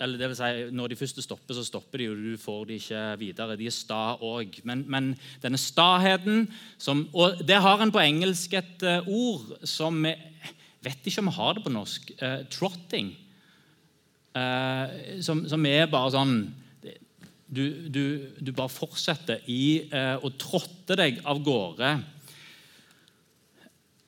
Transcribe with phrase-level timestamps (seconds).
[0.00, 2.78] Eller det vil si, når de først stopper, så stopper de, og du får de
[2.80, 3.56] ikke videre.
[3.56, 4.60] De er sta òg.
[4.68, 6.46] Men, men denne staheten
[6.78, 10.14] som, Og det har en på engelsk et eh, ord som vi
[10.86, 12.12] vet ikke om vi har det på norsk.
[12.20, 13.10] Uh, trotting.
[14.36, 16.36] Uh, som, som er bare sånn
[17.46, 18.04] du, du,
[18.42, 21.92] du bare fortsetter i å trotte deg av gårde.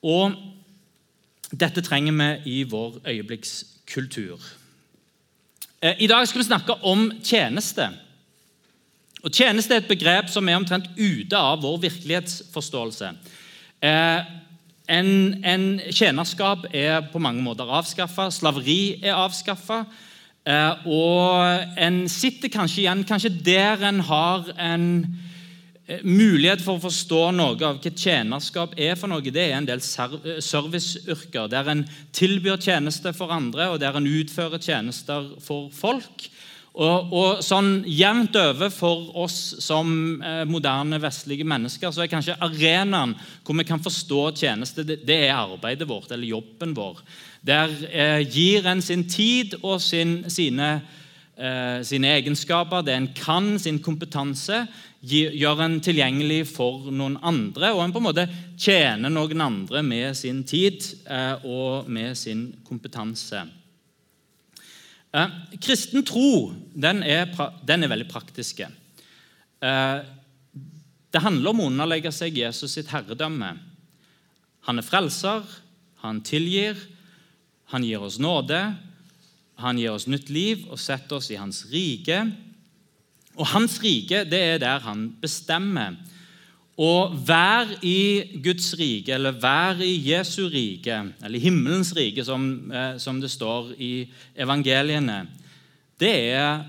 [0.03, 0.35] Og
[1.55, 4.43] dette trenger vi i vår øyeblikkskultur.
[5.81, 7.85] Eh, I dag skal vi snakke om tjeneste.
[9.23, 13.13] Og Tjeneste er et begrep som er omtrent ute av vår virkelighetsforståelse.
[13.81, 14.35] Eh,
[14.89, 19.83] En, en tjenerskap er på mange måter avskaffa, slaveri er avskaffa.
[20.49, 24.87] Eh, og en sitter kanskje igjen kanskje der en har en
[26.03, 29.23] mulighet for å forstå noe av hva tjenerskap er for noe.
[29.25, 34.09] Det er en del eh, serviceyrker der en tilbyr tjenester for andre, og der en
[34.09, 36.29] utfører tjenester for folk.
[36.79, 42.37] Og, og sånn jevnt over for oss som eh, moderne vestlige mennesker så er kanskje
[42.45, 47.01] arenaen hvor vi kan forstå tjeneste, det, det er arbeidet vårt eller jobben vår.
[47.41, 50.77] Der eh, gir en sin tid og sin, sine,
[51.39, 54.65] eh, sine egenskaper, det en kan, sin kompetanse,
[54.99, 57.71] gjør en tilgjengelig for noen andre.
[57.71, 58.27] Og en på en måte
[58.59, 63.45] tjener noen andre med sin tid eh, og med sin kompetanse.
[65.15, 67.31] Eh, kristen tro den er,
[67.65, 68.61] den er veldig praktisk.
[68.61, 69.97] Eh,
[71.09, 73.55] det handler om å underlegge seg Jesus sitt herredømme.
[74.67, 75.47] Han er frelser,
[76.03, 76.77] han tilgir,
[77.71, 78.59] han gir oss nåde,
[79.59, 82.21] han gir oss nytt liv og setter oss i hans rike.
[83.39, 85.97] Og hans rike det er der han bestemmer.
[86.79, 92.97] Og vær i Guds rike, eller vær i Jesu rike, eller himmelens rike, som, eh,
[92.97, 94.07] som det står i
[94.39, 95.25] evangeliene,
[95.99, 96.63] det er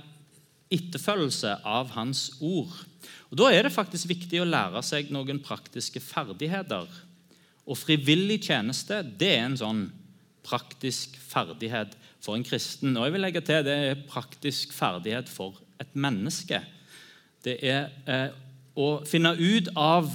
[0.71, 2.75] etterfølgelse av hans ord.
[3.31, 6.89] Og Da er det faktisk viktig å lære seg noen praktiske ferdigheter.
[7.67, 9.93] Og frivillig tjeneste det er en sånn
[10.43, 12.97] praktisk ferdighet for en kristen.
[12.97, 16.60] Og jeg vil legge til det er praktisk ferdighet for et menneske.
[17.44, 18.28] Det er eh,
[18.76, 20.10] å finne ut av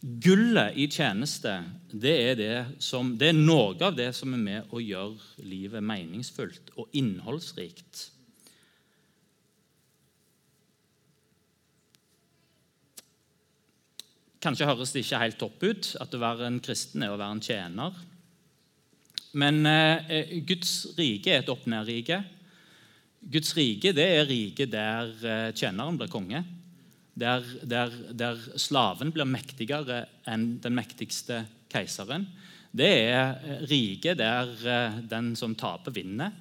[0.00, 1.54] gullet i tjeneste.
[1.90, 5.84] Det er, det, som, det er noe av det som er med å gjøre livet
[5.84, 8.08] meningsfullt og innholdsrikt.
[14.38, 17.36] Kanskje høres det ikke helt topp ut at å være en kristen er å være
[17.36, 17.96] en tjener.
[19.36, 22.22] Men eh, Guds rike er et opp-ned-rike.
[23.28, 26.44] Guds rike det er riket der eh, tjeneren blir konge.
[27.18, 32.28] Der, der, der slaven blir mektigere enn den mektigste keiseren.
[32.70, 36.32] Det er eh, riket der eh, den som taper, vinner.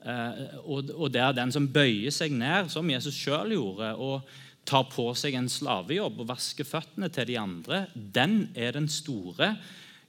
[0.00, 4.24] Eh, og, og der den som bøyer seg ned, som Jesus sjøl gjorde, og
[4.68, 9.54] tar på seg en slavejobb og vasker føttene til de andre, den er den store.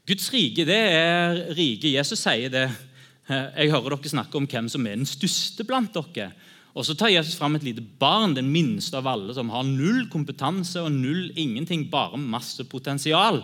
[0.08, 1.94] Guds rike det er riket.
[1.94, 2.68] Jesus sier det.
[3.30, 6.32] Jeg hører dere snakke om hvem som er den største blant dere.
[6.74, 10.08] Og Så tar Jesus fram et lite barn, den minste av alle, som har null
[10.10, 13.42] kompetanse og null ingenting, bare masse potensial.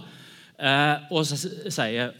[0.57, 2.15] Eh, og så sier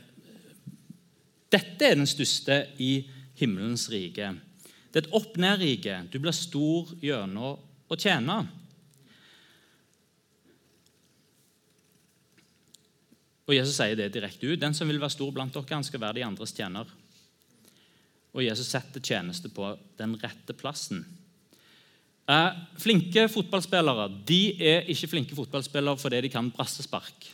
[1.47, 3.07] dette er den største i
[3.39, 4.33] himmelens rike.
[4.91, 6.01] Det er et opp-ned-rike.
[6.11, 7.55] Du blir stor gjennom
[7.87, 8.41] å tjene.
[13.47, 14.59] Og Jesus sier det direkte ut.
[14.59, 16.89] Den som vil være stor blant dere, han skal være de andres tjener.
[18.35, 21.05] Og Jesus setter tjeneste på den rette plassen.
[22.27, 27.29] Eh, flinke fotballspillere de er ikke flinke fotballspillere fordi de kan brassespark.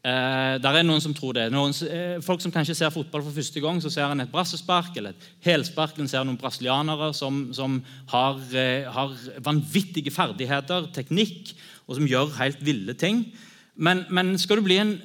[0.00, 1.50] Eh, der er noen som tror det.
[1.52, 4.96] Noen, eh, folk som kanskje ser fotball for første gang, så ser en et brassespark
[4.96, 5.98] eller et helspark.
[5.98, 9.12] En ser noen brasilianere som, som har, eh, har
[9.44, 11.52] vanvittige ferdigheter, teknikk,
[11.86, 13.26] og som gjør helt ville ting.
[13.80, 14.98] Men, men skal du bli en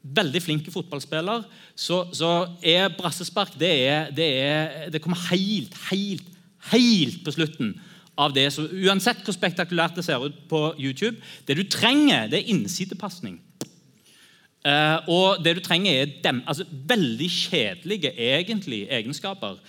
[0.00, 1.44] veldig flink fotballspiller,
[1.76, 2.30] så, så
[2.64, 6.24] er brassespark det, er, det, er, det kommer helt, helt,
[6.72, 7.74] helt på slutten
[8.20, 8.46] av det.
[8.54, 13.38] Så uansett hvor spektakulært det ser ut på YouTube, det du trenger, det er innsidepasning.
[14.60, 19.60] Uh, og det du trenger, er dem, altså, veldig kjedelige egentlig egenskaper.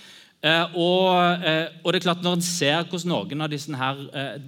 [0.41, 3.99] Eh, og, eh, og, det er klart Når en ser hvordan noen av disse her,
[4.17, 4.39] eh,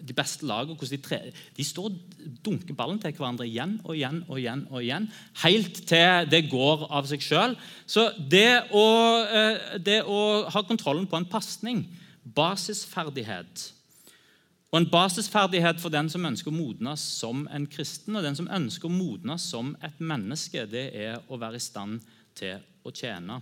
[0.00, 1.18] de beste lagene de, tre,
[1.52, 1.98] de står og
[2.46, 5.10] dunker ballen til hverandre igjen og igjen og igjen, og igjen,
[5.42, 7.58] helt til det går av seg sjøl.
[7.84, 8.86] Så det å,
[9.84, 11.84] det å ha kontrollen på en pasning,
[12.24, 13.70] basisferdighet
[14.74, 18.48] og En basisferdighet for den som ønsker å modnes som en kristen, og den som
[18.50, 22.00] ønsker å modnes som et menneske, det er å være i stand
[22.34, 23.38] til å tjene.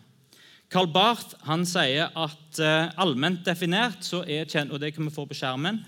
[0.73, 5.27] Carl Barth han sier at uh, allment definert så er og det kan vi få
[5.29, 5.83] på skjermen,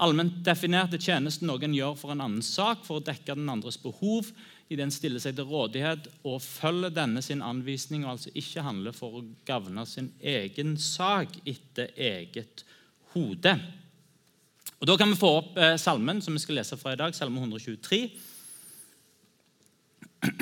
[0.00, 3.76] allment definert er tjenesten noen gjør for en annen sak, for å dekke den andres
[3.76, 4.30] behov,
[4.72, 8.96] i den stiller seg til rådighet og følger denne sin anvisning, og altså ikke handler
[8.96, 12.64] for å gagne sin egen sak etter eget
[13.12, 13.52] hode.
[14.80, 17.12] Og Da kan vi få opp eh, salmen som vi skal lese fra i dag,
[17.14, 18.00] salme 123.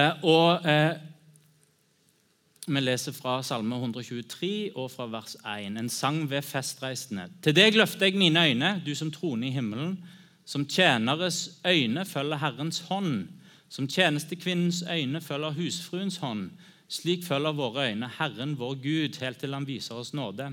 [0.00, 0.96] eh, og eh,
[2.66, 5.76] Vi leser fra salme 123 og fra vers 1.
[5.78, 7.28] En sang ved festreisende.
[7.38, 9.92] Til deg løfter jeg mine øyne, du som troner i himmelen.
[10.42, 13.28] Som tjeneres øyne følger Herrens hånd.
[13.70, 16.50] Som tjenestekvinnens øyne følger husfruens hånd.
[16.90, 20.50] Slik følger våre øyne Herren vår Gud, helt til Han viser oss nåde.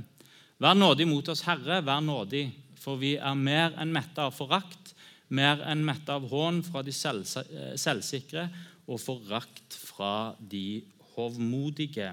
[0.62, 4.94] Vær nådig mot oss, Herre, vær nådig, for vi er mer enn mette av forakt,
[5.30, 8.50] mer enn mette av hån fra de eh, selvsikre
[8.86, 10.84] og forakt fra de
[11.16, 12.12] hovmodige.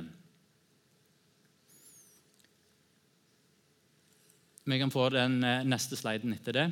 [4.65, 6.67] Vi kan få den eh, neste sliden etter det.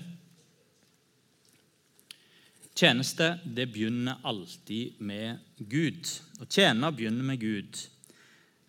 [2.78, 6.06] Tjeneste det begynner alltid med Gud.
[6.38, 7.80] Å tjene begynner med Gud.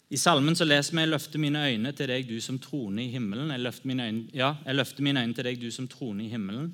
[0.10, 3.12] I salmen så leser vi 'Jeg løfter mine øyne til deg, du som troner i
[3.14, 3.52] himmelen'.
[3.52, 6.30] Jeg løfter mine øyne, ja, jeg løfter mine øyne til deg, du som troner i
[6.30, 6.74] himmelen.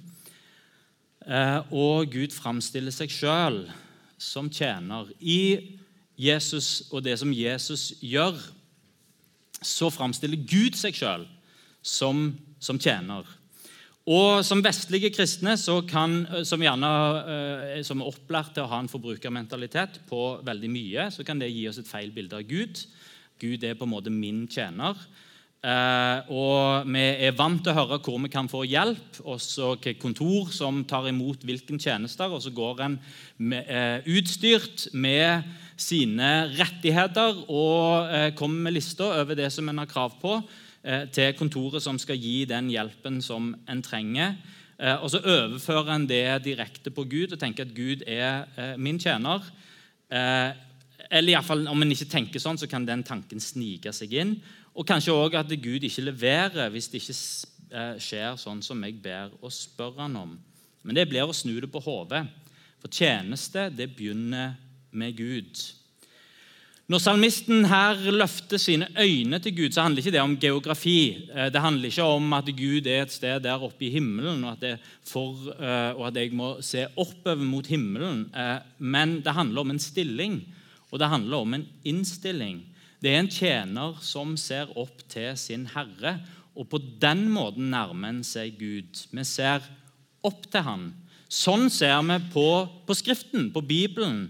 [1.27, 3.65] Eh, og Gud framstiller seg sjøl
[4.17, 5.11] som tjener.
[5.19, 5.79] I
[6.17, 8.38] Jesus og det som Jesus gjør,
[9.65, 11.25] så framstiller Gud seg sjøl
[11.85, 12.29] som,
[12.59, 13.27] som, tjener.
[14.06, 15.56] Og Som vestlige kristne
[15.89, 16.91] kan, som gjerne
[17.25, 21.53] eh, som er opplært til å ha en forbrukermentalitet på veldig mye, så kan det
[21.53, 22.83] gi oss et feil bilde av Gud.
[23.41, 25.00] Gud er på en måte min tjener.
[25.65, 29.71] Eh, og vi er vant til å høre hvor vi kan få hjelp, og så
[29.97, 32.29] kontor som tar imot hvilke tjenester.
[32.29, 32.97] Og så går en
[33.63, 39.89] eh, utstyrt med sine rettigheter og eh, kommer med lister over det som en har
[39.89, 40.39] krav på,
[40.85, 44.35] til kontoret som skal gi den hjelpen som en trenger.
[45.01, 49.41] Og så overfører en det direkte på Gud og tenker at Gud er min tjener.
[51.09, 54.35] Eller i fall, Om en ikke tenker sånn, så kan den tanken snike seg inn.
[54.75, 58.98] Og kanskje òg at Gud ikke leverer hvis det ikke eh, skjer sånn som jeg
[59.04, 60.36] ber og spør han om.
[60.86, 62.25] Men det blir å snu det på hodet.
[62.83, 64.57] For tjeneste det begynner
[64.95, 65.63] med Gud.
[66.92, 71.00] Når salmisten her løfter sine øyne til Gud, så handler ikke det om geografi.
[71.31, 74.60] Eh, det handler ikke om at Gud er et sted der oppe i himmelen, og
[74.60, 78.27] at, for, eh, og at jeg må se oppover mot himmelen.
[78.77, 80.44] Men det handler om en stilling
[80.95, 82.62] og det handler om en innstilling.
[83.01, 86.18] Det er en tjener som ser opp til sin herre,
[86.56, 89.01] og på den måten nærmer en seg Gud.
[89.12, 89.65] Vi ser
[90.25, 90.88] opp til han.
[91.27, 92.47] Sånn ser vi på,
[92.88, 94.30] på Skriften, på Bibelen.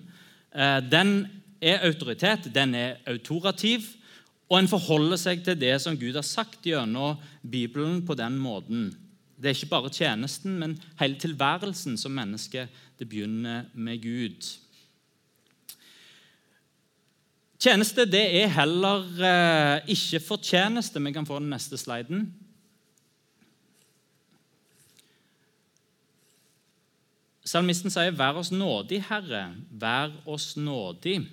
[0.56, 1.18] Eh, den
[1.62, 3.86] er autoritet, den er autorativ,
[4.50, 8.92] og en forholder seg til det som Gud har sagt gjennom Bibelen på den måten.
[9.36, 12.68] Det er ikke bare tjenesten, men hele tilværelsen som menneske.
[12.96, 14.48] Det begynner med Gud.
[17.60, 21.02] Tjeneste det er heller eh, ikke fortjeneste.
[21.02, 22.28] Vi kan få den neste sliden.
[27.46, 31.28] Salmisten sier, 'Vær oss nådig, Herre, vær oss nådig'.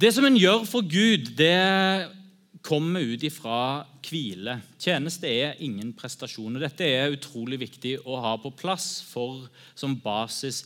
[0.00, 2.08] Det som en gjør for Gud, det
[2.62, 4.60] kommer ut ifra hvile.
[4.78, 6.56] Tjeneste er ingen prestasjon.
[6.56, 10.64] og Dette er utrolig viktig å ha på plass for, som basis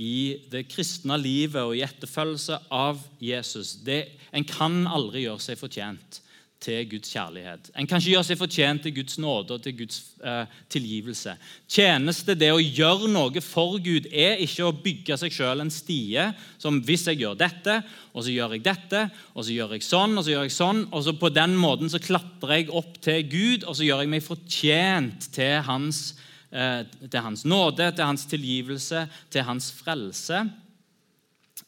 [0.00, 3.76] i det kristne livet og i etterfølgelse av Jesus.
[3.86, 4.02] Det,
[4.34, 6.20] en kan aldri gjøre seg fortjent
[6.64, 7.68] til Guds kjærlighet.
[7.76, 11.34] En kan ikke gjøre seg fortjent til Guds nåde og til Guds eh, tilgivelse.
[11.68, 16.30] Tjeneste, det å gjøre noe for Gud, er ikke å bygge seg sjøl en stie
[16.62, 17.78] som hvis jeg gjør dette,
[18.14, 20.84] og så gjør jeg dette, og så gjør jeg sånn, og så gjør jeg sånn,
[20.90, 24.14] og så på den måten så klatrer jeg opp til Gud, og så gjør jeg
[24.16, 30.44] meg fortjent til hans Eh, til hans nåde, til hans tilgivelse, til hans frelse.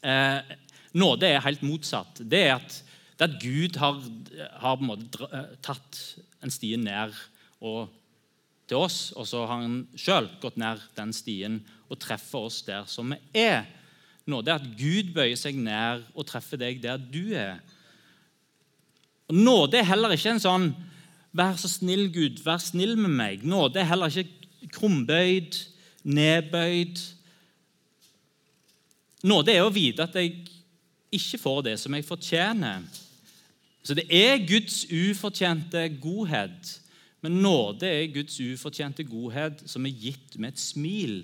[0.07, 0.57] Eh,
[0.95, 2.21] nåde er helt motsatt.
[2.23, 2.81] Det er at,
[3.19, 4.01] det at Gud har,
[4.63, 6.01] har eh, tatt
[6.45, 7.17] en stie ned
[7.61, 7.89] og,
[8.67, 12.87] til oss, og så har han sjøl gått ned den stien og treffer oss der
[12.91, 13.67] som vi er.
[14.27, 17.61] Nåde er at Gud bøyer seg ned og treffer deg der du er.
[19.31, 20.69] Nåde er heller ikke en sånn
[21.37, 23.45] 'vær så snill, Gud, vær snill med meg'.
[23.45, 25.59] Nåde er heller ikke krumbøyd,
[26.07, 27.03] nedbøyd.
[29.27, 30.47] Nåde er å vite at jeg
[31.17, 32.85] ikke får det som jeg fortjener.
[33.87, 36.75] Så det er Guds ufortjente godhet.
[37.23, 41.17] Men nåde er Guds ufortjente godhet som er gitt med et smil.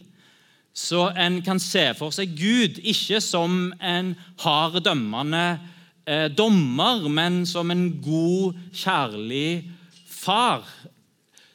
[0.73, 5.61] Så en kan se for seg Gud ikke som en hard dømmende
[6.07, 9.69] eh, dommer, men som en god, kjærlig
[10.09, 10.65] far.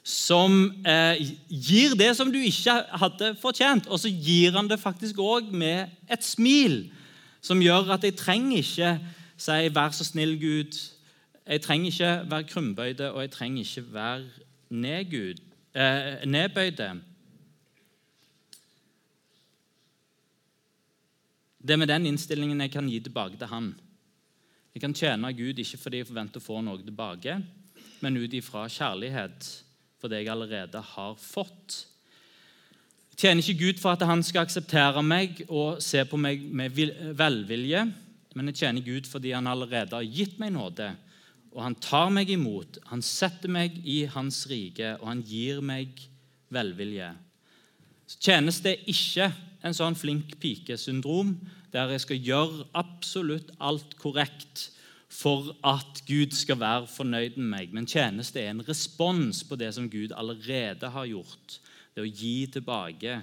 [0.07, 1.19] Som eh,
[1.51, 5.91] gir det som du ikke hadde fortjent, og så gir han det faktisk òg med
[6.07, 6.85] et smil.
[7.43, 8.93] Som gjør at jeg trenger ikke
[9.37, 10.79] si 'vær så snill, Gud'.
[11.47, 14.23] Jeg trenger ikke være krumbøyde, og jeg trenger ikke være
[14.69, 15.39] nedgud,
[15.75, 17.01] eh, nedbøyde.
[21.61, 23.75] Det er med den innstillingen jeg kan gi tilbake til Han.
[24.73, 27.43] Jeg kan tjene Gud ikke fordi jeg forventer å få noe tilbake,
[28.01, 29.66] men ut ifra kjærlighet
[29.97, 31.83] for det jeg allerede har fått.
[33.13, 36.77] Jeg tjener ikke Gud for at han skal akseptere meg og se på meg med
[37.17, 37.87] velvilje,
[38.37, 40.91] men jeg tjener Gud fordi han allerede har gitt meg nåde.
[41.55, 45.97] Og han tar meg imot, han setter meg i hans rike, og han gir meg
[46.53, 47.09] velvilje.
[48.07, 49.31] Så tjenes det ikke
[49.65, 51.33] en sånn flink pike-syndrom
[51.73, 54.67] der jeg skal gjøre absolutt alt korrekt
[55.07, 57.73] for at Gud skal være fornøyd med meg.
[57.73, 61.59] Men tjeneste er en respons på det som Gud allerede har gjort.
[61.95, 63.21] Det å gi tilbake.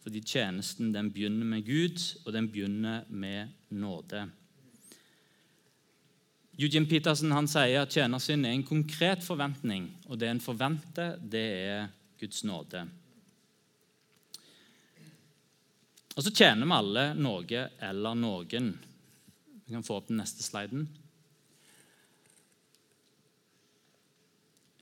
[0.00, 4.26] Fordi tjenesten den begynner med Gud, og den begynner med nåde.
[6.60, 9.86] Eugene Petersen han sier at tjenersyn er en konkret forventning.
[10.08, 11.86] Og det en forventer, det er
[12.20, 12.84] Guds nåde.
[16.16, 18.72] Og så tjener vi alle noe eller noen.
[19.64, 20.88] Vi kan få opp den neste sliden.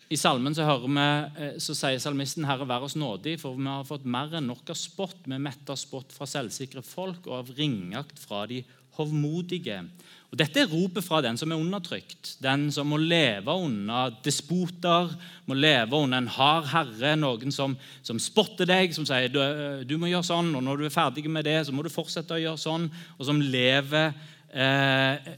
[0.09, 1.07] I salmen så, vi,
[1.45, 4.71] eh, så sier salmisten 'Herre, vær oss nådig', for vi har fått mer enn nok
[4.71, 5.21] av spott.
[5.27, 8.63] Vi metter spott fra selvsikre folk og av ringakt fra de
[8.97, 9.83] hovmodige.
[10.31, 15.13] Og Dette er ropet fra den som er undertrykt, den som må leve under despoter,
[15.47, 19.41] må leve under en hard herre, noen som, som spotter deg, som sier du,
[19.89, 22.37] du, må gjøre sånn, og når du er ferdig med det, så må du fortsette
[22.37, 24.13] å gjøre sånn, og som lever
[24.53, 25.33] eh,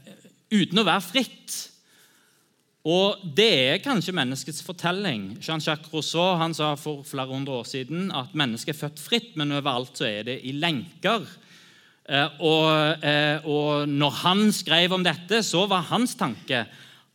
[0.51, 1.70] uten å være fritt.
[2.81, 5.37] Og Det er kanskje menneskets fortelling.
[5.37, 9.53] Jean-Jacques Rousseau han sa for flere hundre år siden at mennesket er født fritt, men
[9.53, 11.21] overalt så er det i lenker.
[12.09, 16.65] Eh, og, eh, og når han skrev om dette, så var hans tanke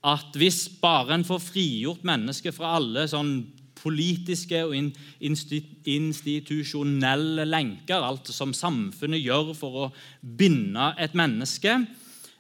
[0.07, 3.41] at hvis bare en får frigjort mennesket fra alle sånn
[3.75, 4.75] politiske og
[5.19, 9.93] institusjonelle lenker, alt som samfunnet gjør for å
[10.23, 11.87] binde et menneske,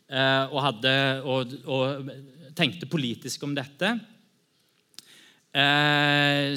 [0.08, 2.10] eh, og, hadde, og, og
[2.56, 3.94] tenkte politisk om dette,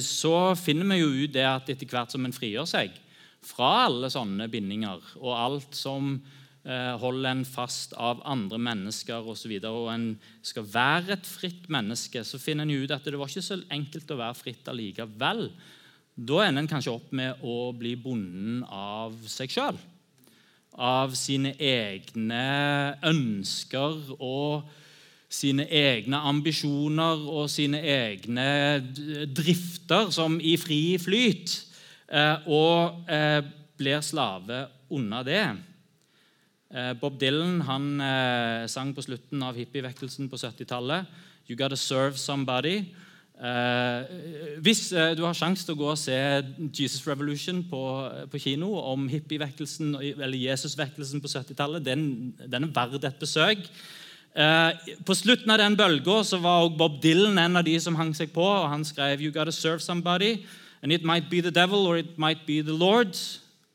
[0.03, 2.97] så finner vi jo ut det at etter hvert som en frigjør seg,
[3.45, 6.17] fra alle sånne bindinger og alt som
[6.65, 9.53] eh, holder en fast av andre mennesker osv.
[9.55, 10.07] Og, så og en
[10.45, 14.11] skal være et fritt menneske, så finner en ut at det var ikke så enkelt
[14.11, 15.47] å være fritt allikevel.
[16.19, 19.79] Da ender en kanskje opp med å bli bonden av seg sjøl.
[20.79, 22.43] Av sine egne
[23.07, 24.67] ønsker og
[25.29, 28.45] sine egne ambisjoner og sine egne
[29.29, 31.59] drifter som i fri flyt.
[32.09, 33.43] Eh, og eh,
[33.77, 35.43] blir slave under det.
[36.73, 37.91] Eh, Bob Dylan han
[38.69, 41.05] sang på slutten av hippievekkelsen på 70-tallet
[41.49, 42.83] You gotta serve somebody.
[44.59, 46.13] hvis du har sjanse til å gå og se
[46.75, 47.79] Jesus Revolution på,
[48.29, 53.63] på kino om hippievekkelsen eller Jesusvekkelsen på 70-tallet, den, den, er verdt et besøk.
[55.05, 58.29] På slutten av den bølga var også Bob Dylan en av de som hang seg
[58.31, 58.45] på.
[58.45, 60.45] og Han skrev You gotta serve somebody.
[60.81, 63.17] And it might be the devil or it might be the Lord,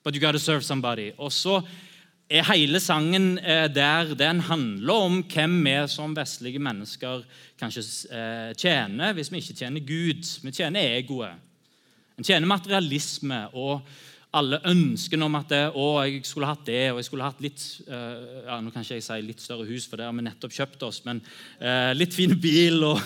[0.05, 1.13] but you gotta serve somebody.
[1.19, 1.61] Og så
[2.31, 7.25] er hele sangen eh, der den handler om hvem vi som vestlige mennesker
[7.61, 10.25] kanskje eh, tjener hvis vi ikke tjener Gud.
[10.43, 11.37] Vi tjener egoet.
[12.19, 13.83] En tjener materialisme og
[14.35, 17.62] alle ønskene om at det, å, jeg skulle hatt det og jeg skulle hatt litt
[17.88, 20.55] uh, ja, Nå kan ikke jeg si litt større hus, for det har vi nettopp
[20.57, 21.23] kjøpt oss, men
[21.62, 23.00] uh, litt fin bil og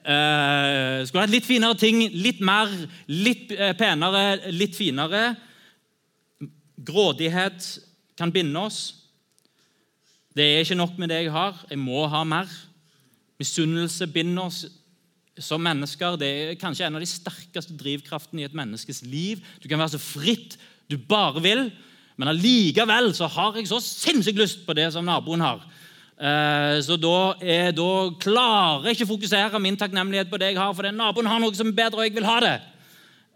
[0.00, 2.70] Uh, skulle hatt litt finere ting, litt mer,
[3.12, 5.34] litt penere, litt finere.
[6.88, 7.66] Grådighet
[8.16, 8.78] kan binde oss.
[10.32, 11.60] Det er ikke nok med det jeg har.
[11.68, 12.48] Jeg må ha mer.
[13.40, 14.62] Misunnelse binder oss
[15.40, 16.18] som mennesker.
[16.20, 19.40] Det er kanskje en av de sterkeste drivkraftene i et menneskes liv.
[19.60, 20.58] Du kan være så fritt
[20.90, 21.68] du bare vil,
[22.20, 25.62] men allikevel så har jeg så sinnssykt lyst på det som naboen har.
[26.20, 30.60] Eh, så da, er, da klarer jeg ikke å fokusere min takknemlighet på det jeg
[30.60, 32.56] har, for den naboen har noe som er bedre, og jeg vil ha det.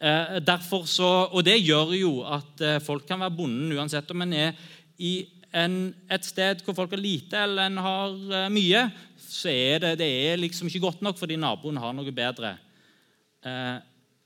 [0.05, 4.37] Eh, så, og det gjør jo at eh, folk kan være bonden uansett om en
[4.37, 4.61] er
[5.01, 5.15] i
[5.55, 8.85] en, et sted hvor folk har lite eller en har mye.
[9.17, 12.57] Så er det, det er liksom ikke godt nok fordi naboen har noe bedre.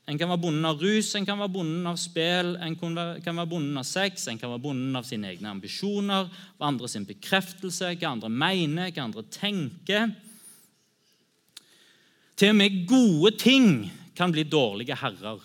[0.09, 3.51] En kan være bonden av rus, en kan være bonden av spill, en kan være
[3.51, 7.91] bonden av sex, en kan være bonden av sine egne ambisjoner, av andre sin bekreftelse,
[7.93, 10.15] hva andre mener, hva andre tenker.
[12.39, 13.69] Til og med gode ting
[14.17, 15.45] kan bli dårlige herrer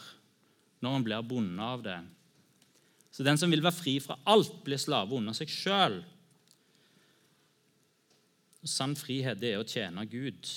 [0.84, 2.00] når en blir bonde av det.
[3.12, 6.00] Så den som vil være fri fra alt, blir slave under seg sjøl.
[8.64, 10.48] Sann frihet er å tjene Gud.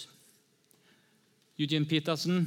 [1.58, 2.44] Eugene Petersen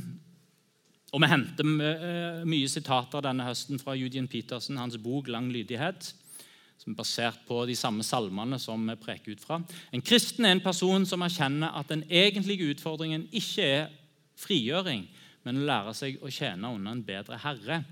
[1.09, 6.13] og Vi henter eh, mye sitater denne høsten fra Judian Petersen, hans bok 'Lang lydighet',
[6.77, 9.61] som er basert på de samme salmene som vi preker ut fra.
[9.91, 13.89] En kristen er en person som erkjenner at den egentlige utfordringen ikke er
[14.37, 15.07] frigjøring,
[15.43, 17.83] men å lære seg å tjene under en bedre herre.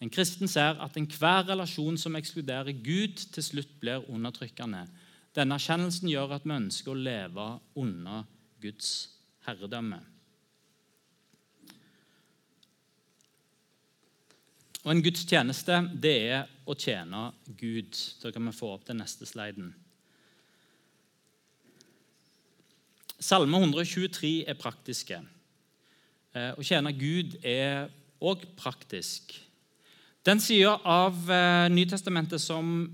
[0.00, 4.86] En kristen ser at enhver relasjon som ekskluderer Gud, til slutt blir undertrykkende.
[5.34, 8.24] Denne erkjennelsen gjør at vi ønsker å leve under
[8.62, 9.10] Guds
[9.44, 10.13] herredømme.
[14.84, 17.96] Og En gudstjeneste det er å tjene Gud.
[18.20, 19.70] Da kan vi få opp den neste sliden.
[23.16, 25.22] Salme 123 er praktiske.
[26.36, 27.88] Eh, å tjene Gud er
[28.20, 29.32] òg praktisk.
[30.24, 32.84] Den sida av eh, Nytestamentet som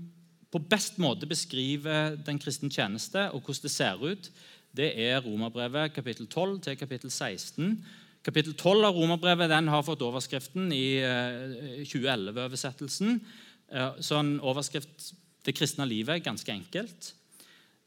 [0.51, 4.31] på best måte beskriver den kristne tjeneste og hvordan det ser ut,
[4.71, 7.75] det er Romerbrevet kapittel 12 til kapittel 16
[8.21, 11.01] Kapittel 12 av Romerbrevet den har fått overskriften i
[11.89, 13.15] 2011-oversettelsen.
[13.17, 17.13] Sånn så en overskrift 'Det kristne livet' er ganske enkelt.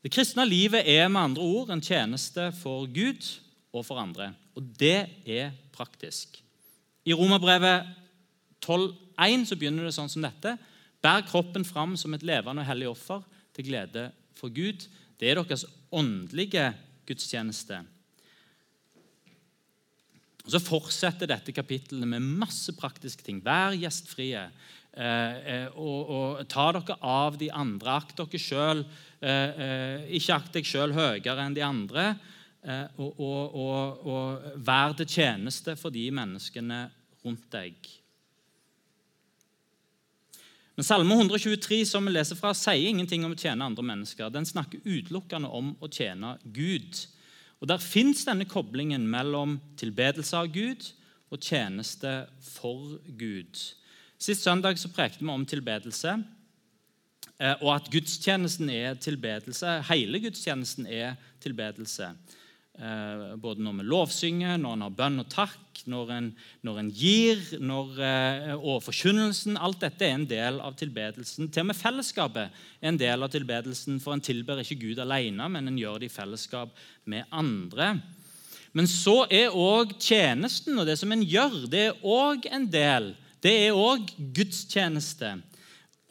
[0.03, 3.23] Det kristne livet er med andre ord en tjeneste for Gud
[3.73, 4.35] og for andre.
[4.57, 6.43] Og det er praktisk.
[7.07, 7.87] I Romerbrevet
[8.61, 10.59] 12,1 så begynner det sånn som dette.
[11.01, 13.23] Bær kroppen fram som et levende og hellig offer
[13.55, 14.89] til glede for Gud.
[15.21, 16.75] Det er deres åndelige
[17.07, 17.85] gudstjeneste.
[20.45, 23.41] Og Så fortsetter dette kapittelet med masse praktiske ting.
[23.45, 24.45] Vær gjestfrie.
[24.93, 27.97] Eh, eh, og, og, ta dere av de andre.
[27.97, 28.85] Akt dere sjøl.
[29.25, 32.07] Eh, eh, ikke akt deg sjøl høyere enn de andre.
[32.65, 36.87] Eh, og, og, og, vær til tjeneste for de menneskene
[37.25, 37.91] rundt deg.
[40.75, 44.33] Men Salme 123 som vi leser fra, sier ingenting om å tjene andre mennesker.
[44.35, 47.05] Den snakker utelukkende om å tjene Gud.
[47.65, 50.85] Og Der fins denne koblingen mellom tilbedelse av Gud
[51.33, 53.57] og tjeneste for Gud.
[54.21, 56.13] Sist søndag så prekte vi om tilbedelse,
[57.41, 59.79] eh, og at gudstjenesten er tilbedelse.
[59.89, 62.11] Hele gudstjenesten er tilbedelse.
[62.75, 66.31] Eh, både når vi lovsynger, når en har bønn og takk, når en,
[66.67, 69.55] når en gir, når, eh, og forkynnelsen.
[69.63, 71.53] Alt dette er en del av tilbedelsen.
[71.55, 75.47] Til og med fellesskapet er en del av tilbedelsen, for en tilber ikke Gud alene,
[75.55, 76.75] men en gjør det i fellesskap
[77.07, 77.95] med andre.
[78.75, 83.13] Men så er òg tjenesten og det som en gjør, det er òg en del.
[83.39, 85.37] Det er òg gudstjeneste.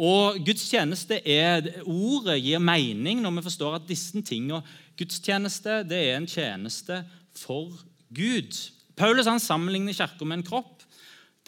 [0.02, 4.64] Og gudstjeneste er, Ordet gir mening når vi forstår at disse tingene
[4.98, 7.00] Gudstjeneste det er en tjeneste
[7.38, 7.72] for
[8.14, 8.54] Gud.
[8.98, 10.84] Paulus han sammenligner kirka med en kropp,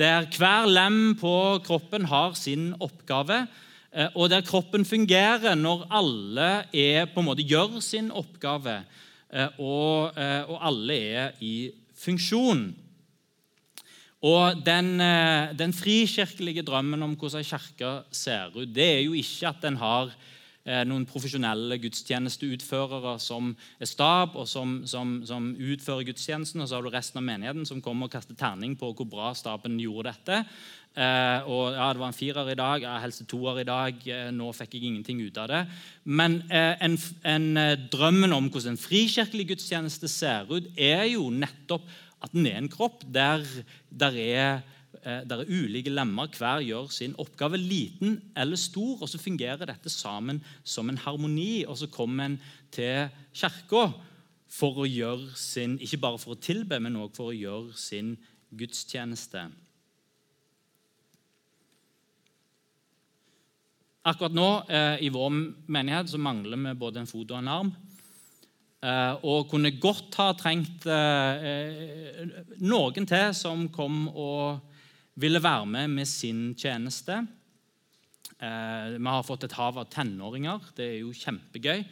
[0.01, 3.45] der hver lem på kroppen har sin oppgave,
[3.93, 8.79] eh, og der kroppen fungerer når alle er, på en måte gjør sin oppgave,
[9.29, 11.69] eh, og, eh, og alle er i
[12.01, 12.73] funksjon.
[14.25, 14.95] Og den,
[15.59, 20.09] den, frikirkelige drømmen om hvordan kirka ser ut, det er jo ikke at den har
[20.65, 26.63] Eh, noen profesjonelle gudstjenesteutførere som er stab, og som, som, som, utfører gudstjenesten.
[26.63, 29.29] Og så har du resten av menigheten som kommer og kaster terning på hvor bra
[29.37, 30.39] staben gjorde dette.
[30.97, 34.01] Eh, og ja, Det var en firer i dag, ja, helst toer i dag.
[34.09, 35.61] Eh, nå fikk jeg ingenting ut av det.
[36.09, 36.97] Men eh, en,
[37.35, 41.85] en, eh, drømmen om hvordan en frikirkelig gudstjeneste ser ut, er jo nettopp
[42.23, 43.43] at den er en kropp der,
[43.91, 44.63] der er
[45.05, 46.31] der er ulike lemmer.
[46.33, 49.01] Hver gjør sin oppgave, liten eller stor.
[49.03, 51.65] og Så fungerer dette sammen som en harmoni.
[51.67, 52.37] Og så kommer en
[52.71, 53.91] til kirka
[54.49, 58.15] for å gjøre sin Ikke bare for å tilbe, men også for å gjøre sin
[58.55, 59.45] gudstjeneste.
[64.05, 65.31] Akkurat nå eh, i vår
[65.65, 67.71] menighet så mangler vi både en fot og en arm.
[68.85, 74.59] Eh, og kunne godt ha trengt eh, eh noen til som kom og
[75.17, 77.25] ville være med med sin tjeneste.
[78.35, 80.59] Vi har fått et hav av tenåringer.
[80.75, 81.85] Det er jo kjempegøy.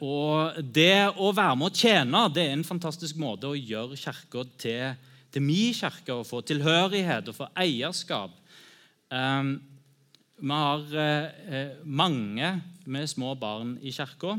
[0.00, 4.46] Og det å være med å tjene det er en fantastisk måte å gjøre kirka
[4.56, 4.96] til,
[5.30, 8.32] til min kirke, og få tilhørighet og få eierskap.
[10.40, 10.80] Vi har
[11.84, 12.50] mange
[12.86, 14.38] med små barn i kirka.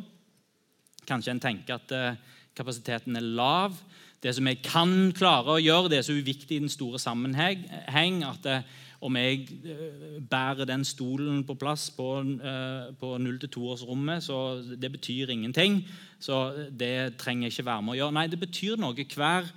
[1.08, 2.18] Kanskje en tenker at eh,
[2.58, 3.76] kapasiteten er lav.
[4.24, 8.24] Det som jeg kan klare å gjøre, det er så uviktig i den store sammenheng
[8.26, 8.66] at eh,
[9.06, 12.10] om jeg eh, bærer den stolen på plass på,
[13.00, 15.84] på 0-2-årsrommet, så det betyr ingenting.
[16.20, 18.18] Så det trenger jeg ikke være med å gjøre.
[18.18, 19.08] Nei, det betyr noe.
[19.16, 19.52] Hver,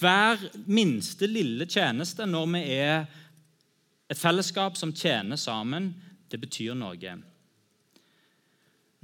[0.00, 3.06] hver minste lille tjeneste når vi er
[4.10, 5.94] et fellesskap som tjener sammen,
[6.28, 7.14] det betyr noe.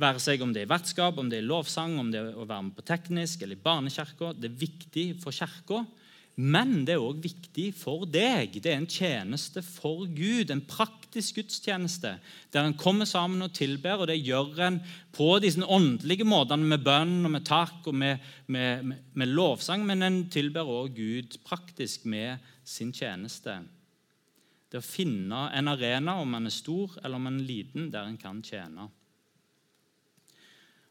[0.01, 2.71] Være seg om det er vertskap, om det er lovsang, om det er å være
[2.71, 4.33] med på teknisk eller i barnekirka.
[4.33, 5.83] Det er viktig for kirka,
[6.41, 8.55] men det er òg viktig for deg.
[8.63, 12.15] Det er en tjeneste for Gud, en praktisk gudstjeneste,
[12.55, 14.01] der en kommer sammen og tilber.
[14.01, 14.79] og Det gjør en
[15.13, 19.85] på disse åndelige måtene, med bønn og med takk og med, med, med, med lovsang,
[19.85, 23.59] men en tilber òg Gud praktisk med sin tjeneste.
[24.71, 28.09] Det å finne en arena, om man er stor eller om man er liten, der
[28.09, 28.89] en kan tjene.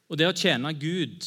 [0.10, 1.26] Og det å tjene Gud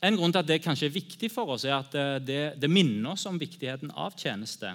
[0.00, 1.92] En grunn til at det kanskje er viktig for oss, er at
[2.24, 4.70] det, det minner oss om viktigheten av tjeneste.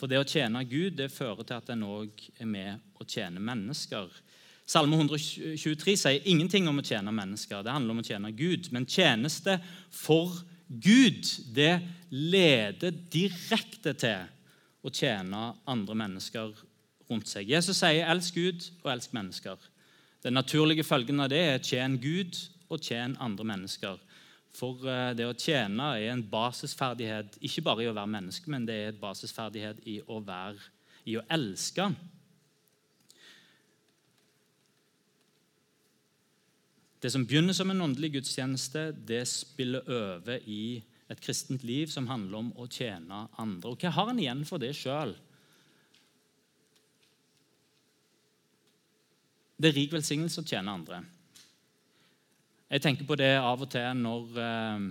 [0.00, 3.42] For det å tjene Gud det fører til at en òg er med å tjene
[3.44, 4.08] mennesker.
[4.64, 7.60] Salme 123 sier ingenting om å tjene mennesker.
[7.60, 8.72] Det handler om å tjene Gud.
[8.72, 9.58] Men tjeneste
[9.92, 10.32] for
[10.66, 11.78] Gud det
[12.10, 14.24] leder direkte til
[14.82, 16.56] å tjene andre mennesker
[17.06, 17.52] rundt seg.
[17.52, 19.68] Jesus sier 'elsk Gud og elsk mennesker'.
[20.26, 22.34] Den naturlige følgen av det er tjen Gud
[22.66, 24.00] og tjen andre mennesker.
[24.56, 28.66] For eh, det å tjene er en basisferdighet ikke bare i å være menneske, men
[28.66, 30.58] det er en basisferdighet i å, være,
[31.06, 31.86] i å elske.
[36.98, 42.10] Det som begynner som en åndelig gudstjeneste, det spiller over i et kristent liv som
[42.10, 43.70] handler om å tjene andre.
[43.70, 45.14] Og Hva har en igjen for det sjøl?
[49.56, 51.00] Det er rik velsignelse å tjene andre.
[52.68, 54.82] Jeg tenker på det av og til når, eh,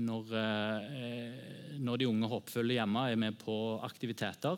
[0.00, 4.56] når, eh, når de unge håpfulle hjemme er med på aktiviteter,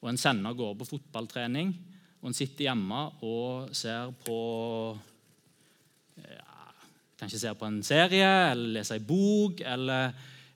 [0.00, 1.74] og en sender går på fotballtrening,
[2.22, 4.98] og en sitter hjemme og ser på
[6.16, 6.48] ja,
[7.18, 10.14] Kanskje ser på en serie eller leser en bok eller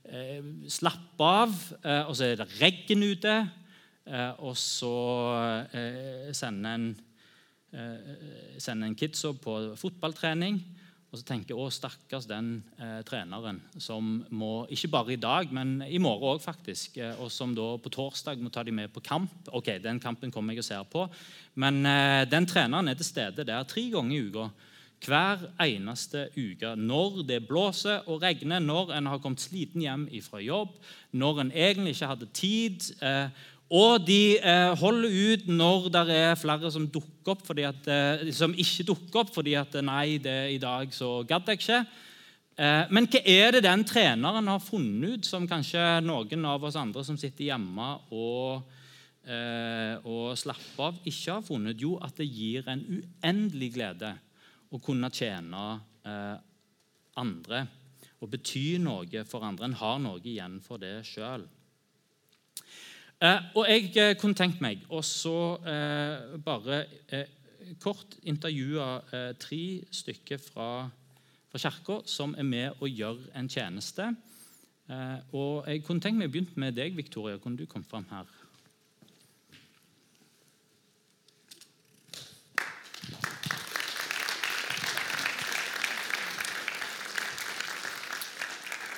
[0.09, 3.35] eh, slapper av, eh, og så er det regn ute,
[4.07, 4.95] eh, og så
[5.75, 7.06] eh, sender en eh,
[8.59, 10.63] sender en kidsa på fotballtrening.
[11.17, 12.49] Og så tenker jeg å, stakkars den
[12.83, 17.31] eh, treneren som må, ikke bare i dag, men i morgen òg, faktisk, eh, og
[17.33, 19.33] som da på torsdag må ta dem med på kamp.
[19.55, 21.07] Ok, Den kampen kommer jeg og ser på.
[21.63, 24.49] Men eh, den treneren er til stede der tre ganger i uka.
[25.07, 26.75] Hver eneste uke.
[26.77, 30.73] Når det blåser og regner, når en har kommet sliten hjem fra jobb,
[31.13, 32.91] når en egentlig ikke hadde tid.
[33.01, 38.29] Eh, og de eh, holder ut når det er flere som dukker opp at, eh,
[38.31, 41.81] som ikke dukker opp fordi at nei, det, i dag så gadd jeg ikke.
[42.57, 46.79] Eh, men hva er det den treneren har funnet ut, som kanskje noen av oss
[46.79, 48.71] andre som sitter hjemme og,
[49.27, 51.83] eh, og slapper av, ikke har funnet?
[51.83, 54.15] Jo, at det gir en uendelig glede
[54.71, 55.67] å kunne tjene
[56.07, 56.39] eh,
[57.19, 57.67] andre
[58.23, 59.67] og bety noe for andre.
[59.67, 61.45] En har noe igjen for det sjøl.
[63.17, 65.57] Eh, og jeg eh, kunne tenkt meg å så
[66.45, 67.31] bare eh,
[67.81, 68.85] kort intervjue
[69.41, 70.69] tre stykker fra,
[71.49, 74.11] fra kirka som er med og gjør en tjeneste.
[75.33, 77.41] Og jeg kunne tenkt meg å begynne med deg, Victoria.
[77.43, 78.29] Kunne du komme fram her?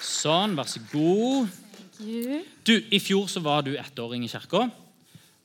[0.02, 1.67] Sånn, vær så god.
[1.98, 4.68] Du, I fjor så var du ettåring i kirka.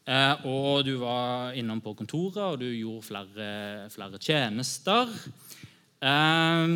[0.04, 3.48] Eh, og du var innom på kontoret, og du gjorde flere,
[3.94, 5.12] flere tjenester.
[6.04, 6.76] Eh,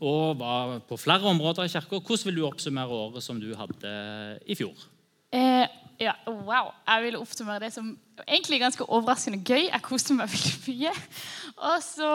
[0.00, 1.98] og var på flere områder i kirka.
[1.98, 3.92] Hvordan vil du oppsummere året som du hadde
[4.46, 4.86] i fjor?
[5.34, 5.66] Eh,
[6.00, 6.70] ja, wow.
[6.88, 7.90] Jeg vil oppsummere det som
[8.24, 9.66] egentlig ganske overraskende gøy.
[9.66, 10.94] Jeg koste meg veldig mye.
[11.58, 12.12] Og så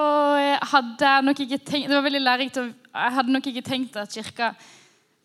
[0.72, 2.58] hadde jeg nok ikke tenkt Det var veldig lærerikt.
[2.96, 4.56] Jeg hadde nok ikke tenkt at kirka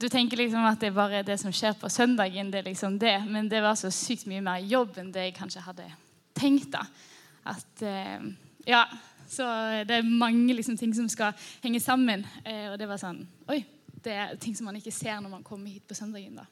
[0.00, 2.50] du tenker liksom at det er bare det som skjer på søndagen.
[2.50, 5.36] det er liksom det, Men det var så sykt mye mer jobb enn det jeg
[5.36, 5.86] kanskje hadde
[6.34, 6.70] tenkt.
[6.72, 6.86] da.
[7.44, 8.20] At, eh,
[8.66, 8.86] ja,
[9.30, 9.44] Så
[9.86, 11.32] det er mange liksom, ting som skal
[11.62, 12.26] henge sammen.
[12.44, 13.64] Eh, og det var sånn Oi,
[14.02, 16.34] det er ting som man ikke ser når man kommer hit på søndagen.
[16.36, 16.44] da.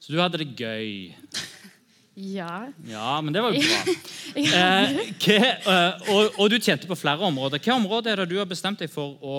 [0.00, 1.14] Så du hadde det gøy?
[2.14, 2.68] Ja.
[2.86, 3.94] Ja, men det var jo bra.
[4.34, 7.58] Eh, hva, eh, og, og du tjente på flere områder.
[7.58, 9.34] Hvilke områder er det du har bestemt deg for å,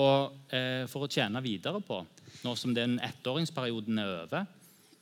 [0.48, 1.98] eh, for å tjene videre på,
[2.46, 4.46] nå som den ettåringsperioden er over?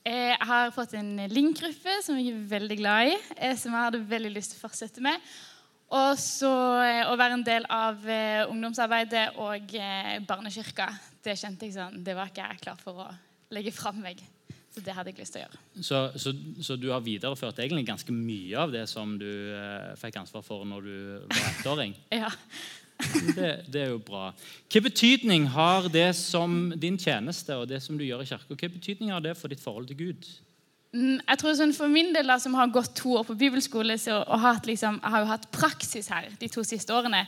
[0.04, 4.02] Jeg har fått en link-gruppe som jeg er veldig glad i, eh, som jeg hadde
[4.10, 5.32] veldig lyst til å fortsette med.
[5.94, 6.52] Og så
[6.84, 9.76] eh, å være en del av eh, ungdomsarbeidet og
[10.28, 10.90] barnekirka.
[11.24, 13.08] Det kjente jeg sånn, det var ikke jeg klar for å
[13.54, 14.20] legge fram meg.
[14.74, 15.58] Så det hadde jeg lyst til å gjøre.
[15.86, 16.32] Så, så,
[16.66, 20.66] så du har videreført egentlig ganske mye av det som du eh, fikk ansvar for
[20.66, 20.96] når du
[21.30, 21.94] var ettåring?
[22.24, 22.32] Ja.
[23.34, 24.30] Det, det er jo bra.
[24.72, 28.70] Hva betydning har det som din tjeneste og det som du gjør i kirka, hva
[28.76, 30.28] betydning har det for ditt forhold til Gud?
[30.94, 33.96] Mm, Jeg tror sånn For min del, da, som har gått to år på bibelskole,
[33.98, 37.24] så, og hatt, liksom, har jo hatt praksis her de to siste årene,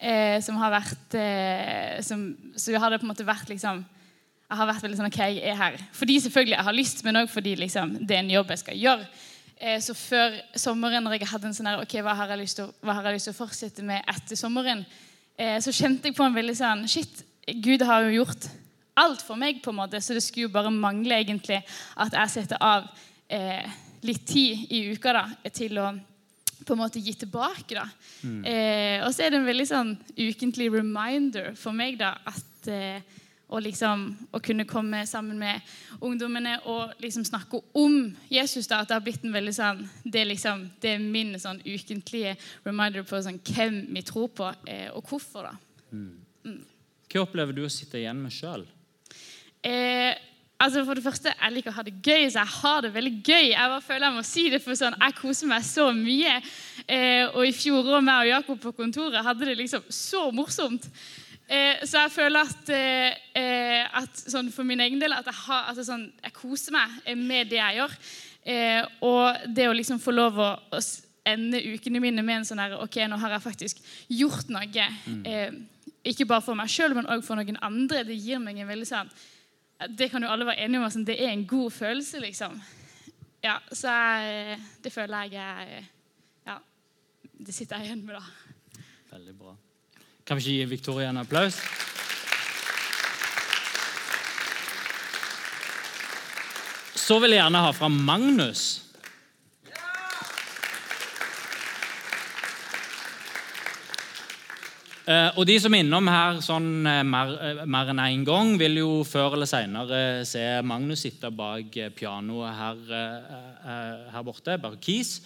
[0.00, 4.56] eh, som har vært eh, som, Så har det på en måte vært liksom Jeg
[4.58, 5.76] har vært veldig sånn OK, jeg er her.
[5.94, 8.80] Fordi selvfølgelig jeg har lyst, men òg fordi liksom, det er en jobb jeg skal
[8.82, 9.04] gjøre.
[9.60, 12.58] Eh, så før sommeren, når jeg hadde en sånn her, ok, hva har jeg lyst
[12.58, 14.82] til, å- fortsette med etter sommeren,
[15.64, 17.22] så kjente jeg på en veldig sånn Shit,
[17.64, 18.48] Gud har jo gjort
[19.00, 21.60] alt for meg, på en måte, så det skulle jo bare mangle egentlig
[22.00, 22.88] at jeg setter av
[23.32, 23.64] eh,
[24.06, 25.24] litt tid i uka da,
[25.54, 25.90] til å
[26.60, 27.72] på en måte gi tilbake.
[27.72, 27.86] da.
[28.44, 33.00] Eh, og så er det en veldig sånn ukentlig reminder for meg da, at eh,
[33.50, 35.60] å liksom, å kunne komme sammen med
[36.00, 38.68] ungdommene og liksom snakke om Jesus.
[38.70, 41.60] da, At det har blitt en veldig sånn Det er liksom, det er min sånn
[41.66, 45.50] ukentlige reminder på sånn, hvem vi tror på, eh, og hvorfor.
[45.50, 45.54] da.
[47.10, 48.62] Hva opplever du å sitte igjen med sjøl?
[49.66, 50.14] Eh,
[50.62, 53.14] altså for det første, Jeg liker å ha det gøy, så jeg har det veldig
[53.22, 53.48] gøy.
[53.50, 56.36] Jeg bare føler jeg må si det, for sånn, jeg koser meg så mye.
[56.86, 60.86] Eh, og i fjor og meg og Jakob på kontoret hadde det liksom så morsomt.
[61.50, 65.34] Eh, så jeg føler at, eh, eh, at sånn for min egen del at jeg,
[65.48, 67.94] har, altså sånn, jeg koser meg eh, med det jeg gjør.
[68.54, 70.80] Eh, og det å liksom få lov å, å
[71.26, 73.82] ende ukene mine med en sånn her Ok, nå har jeg faktisk
[74.14, 74.86] gjort noe.
[75.26, 75.58] Eh,
[76.06, 78.04] ikke bare for meg sjøl, men òg for noen andre.
[78.06, 79.10] Det gir meg en veldig sånn
[79.96, 80.92] Det kan jo alle være enige om.
[80.94, 82.60] Sånn, det er en god følelse, liksom.
[83.42, 85.90] Ja, så jeg, det føler jeg er
[86.46, 86.60] Ja,
[87.40, 88.86] det sitter jeg igjen med, da.
[89.10, 89.56] Veldig bra.
[90.30, 91.56] Kan vi ikke gi Victoria en applaus?
[96.94, 98.62] Så vil jeg gjerne ha fra Magnus.
[105.02, 108.54] Eh, og De som er innom her sånn eh, mer, eh, mer enn én gang,
[108.54, 112.88] vil jo før eller senere se Magnus sitte bak pianoet her,
[114.14, 115.16] her borte, bak Keys.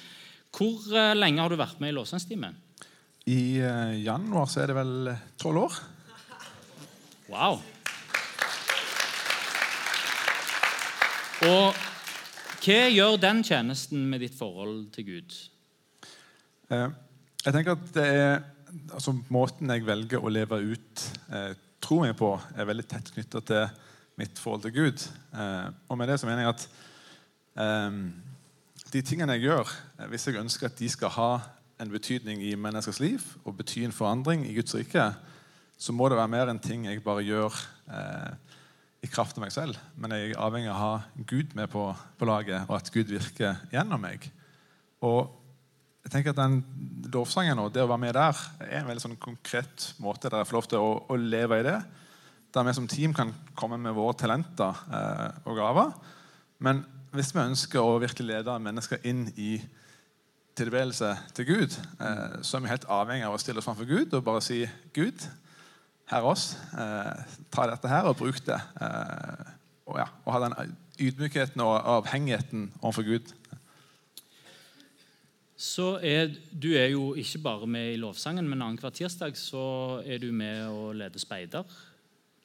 [0.49, 2.64] Hvor lenge har du vært med i lovsangstimen?
[3.25, 5.77] I eh, januar så er det vel tolv år.
[7.33, 7.63] Wow.
[11.45, 11.79] Og
[12.65, 15.39] hva gjør den tjenesten med ditt forhold til Gud?
[16.69, 16.91] Eh,
[17.45, 18.37] jeg tenker at det er
[18.93, 21.53] altså Måten jeg velger å leve ut eh,
[21.85, 23.67] troen min på, er veldig tett knytta til
[24.21, 25.09] mitt forhold til Gud.
[25.33, 26.69] Eh, og med det så mener jeg at
[27.65, 28.01] eh,
[28.93, 31.31] de tingene jeg gjør, eh, hvis jeg ønsker at de skal ha
[31.85, 35.11] en betydning i menneskers liv og bety en forandring i Guds rike,
[35.79, 37.57] så må det være mer enn ting jeg bare gjør
[37.93, 38.59] eh,
[39.05, 39.79] i kraft av meg selv.
[40.01, 41.87] Men jeg er avhengig av å ha Gud med på,
[42.19, 44.25] på laget, og at Gud virker gjennom meg.
[45.05, 45.29] Og
[46.05, 46.59] jeg tenker at den
[47.13, 50.51] lovsangen og det å være med der er en veldig sånn konkret måte der jeg
[50.51, 51.79] får lov til å, å leve i det.
[52.55, 55.95] Der vi som team kan komme med våre talenter eh, og gaver.
[56.65, 59.57] Men hvis vi ønsker å virkelig lede mennesker inn i
[60.57, 64.15] tilbedelse til Gud, eh, så er vi helt avhengig av å stille oss framfor Gud
[64.15, 64.63] og bare si
[64.95, 65.27] Gud,
[66.11, 66.53] her er oss.
[66.77, 68.61] Eh, ta dette her og bruk det.
[68.81, 69.53] Eh,
[69.87, 73.33] og, ja, og ha den ydmykheten og avhengigheten overfor Gud.
[75.57, 80.19] Så er, Du er jo ikke bare med i lovsangen, men annenhver tirsdag så er
[80.19, 81.65] du med og leder speider.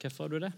[0.00, 0.52] Hvorfor er du det?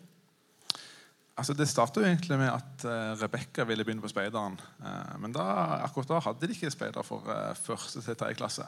[1.32, 4.58] Altså, det startet jo egentlig med at uh, Rebekka ville begynne på speideren.
[4.82, 5.44] Uh, men da,
[5.86, 8.66] akkurat da hadde de ikke speider for uh, første til tredje klasse.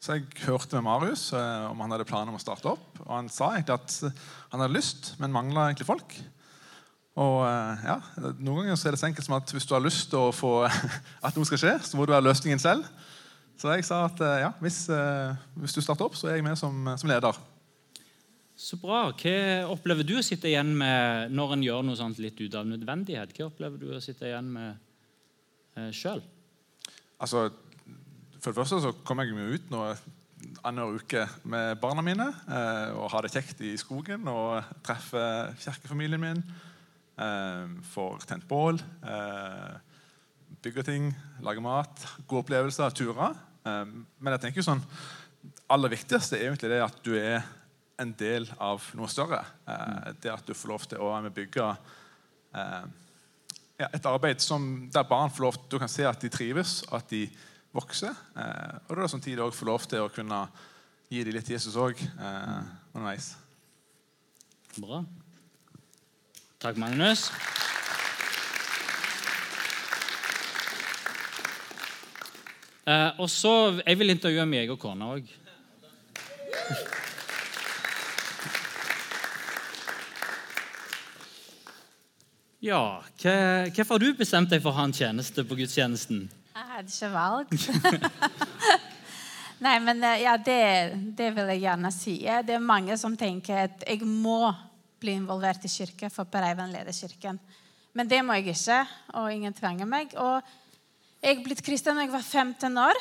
[0.00, 3.02] Så jeg hørte med Marius om han hadde planer om å starte opp.
[3.02, 3.96] Og han sa egentlig at
[4.48, 6.14] han hadde lyst, men mangla egentlig folk.
[7.20, 7.42] Og
[7.84, 7.98] ja,
[8.38, 10.32] Noen ganger så er det så enkelt som at hvis du har lyst til å
[10.32, 10.54] få
[11.26, 12.88] at noe skal skje, så må du være løsningen selv.
[13.60, 14.86] Så jeg sa at ja, hvis,
[15.60, 17.36] hvis du starter opp, så er jeg med som, som leder.
[18.60, 19.06] Så bra.
[19.16, 22.66] Hva opplever du å sitte igjen med når en gjør noe sånt litt ut av
[22.68, 23.32] nødvendighet?
[23.32, 24.74] Hva opplever du å sitte igjen med
[25.80, 26.20] eh, sjøl?
[27.24, 27.48] Altså,
[28.36, 29.84] For det første så kommer jeg meg ut nå
[30.64, 36.20] annenhver uke med barna mine eh, og har det kjekt i skogen og treffer kirkefamilien
[36.20, 36.42] min.
[37.16, 38.80] Eh, får tent bål.
[38.80, 39.78] Eh,
[40.60, 41.08] bygge ting,
[41.44, 43.40] lage mat, gode opplevelser, turer.
[43.64, 44.84] Eh, men jeg tenker jo sånn,
[45.72, 47.40] aller viktigste er egentlig det at du er
[48.00, 49.42] en del av noe større.
[49.68, 51.68] Eh, det at du får lov til å bygge
[52.56, 52.84] eh,
[53.80, 57.08] et arbeid som, der barn får lov til, du kan se at de trives, at
[57.12, 57.26] de
[57.76, 58.16] vokser.
[58.36, 60.42] Eh, og er det samtidig òg få lov til å kunne
[61.10, 62.58] gi dem litt Jesus òg eh,
[62.94, 63.32] underveis.
[64.78, 65.02] Bra.
[66.60, 67.30] Takk, Magnus.
[72.90, 75.28] Eh, og så, Jeg vil intervjue meg og kona òg.
[82.60, 86.26] Ja, hva- Hvorfor har du bestemt deg for å ha en tjeneste på gudstjenesten?
[86.54, 87.54] Jeg hadde ikke valgt.
[89.64, 90.58] Nei, men eh, ja, det,
[91.16, 92.18] det vil jeg gjerne si.
[92.44, 94.50] Det er mange som tenker at jeg må
[95.00, 97.40] bli involvert i kirke for Per Eivind leder kirken.
[97.96, 98.82] Men det må jeg ikke,
[99.16, 100.12] og ingen tvinger meg.
[100.20, 100.44] Og
[101.24, 103.00] jeg blitt kristen da jeg var 15 år.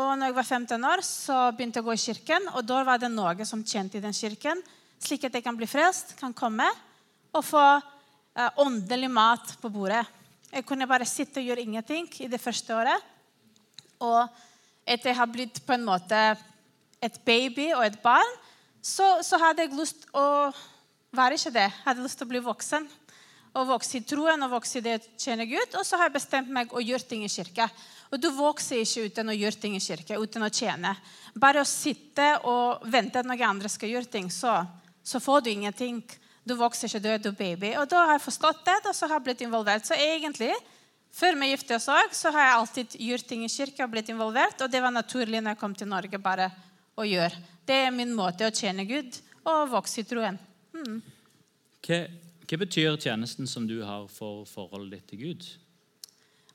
[0.00, 2.48] Og når jeg var 15 år, så begynte jeg å gå i kirken.
[2.56, 4.64] Og da var det noe som tjente i den kirken,
[5.00, 6.64] slik at jeg kan bli frelst, kan komme
[7.36, 7.64] og få
[8.60, 10.04] åndelig mat på bordet.
[10.50, 13.10] Jeg kunne bare sitte og gjøre ingenting i det første året.
[14.02, 14.24] Og
[14.86, 16.20] etter jeg har blitt på en måte
[17.00, 18.32] et baby og et barn,
[18.82, 20.24] så, så hadde jeg lyst å
[21.16, 21.68] være ikke det.
[21.68, 22.88] Jeg hadde lyst til å bli voksen.
[23.50, 25.74] Og vokse i troen og vokse i det å tjene Gud.
[25.78, 27.66] Og så har jeg bestemt meg å gjøre ting i kirke.
[28.10, 30.94] Og du vokser ikke uten å gjøre ting i kirke, uten å tjene.
[31.34, 34.60] Bare å sitte og vente at noen andre skal gjøre ting, så,
[35.02, 36.00] så får du ingenting.
[36.50, 37.68] Du vokser ikke, du er du baby.
[37.78, 39.86] Og da har jeg forstått det, og så har jeg blitt involvert.
[39.86, 40.50] Så egentlig,
[41.14, 44.10] før vi giftet oss òg, så har jeg alltid gjort ting i kirka og blitt
[44.10, 44.64] involvert.
[44.64, 46.48] Og det var naturlig når jeg kom til Norge, bare
[46.98, 47.38] å gjøre.
[47.66, 50.40] Det er min måte å tjene Gud og vokse i troen.
[50.74, 52.00] Hva,
[52.50, 55.46] hva betyr tjenesten som du har for forholdet ditt til Gud?